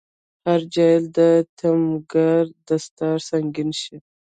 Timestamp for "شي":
3.81-3.95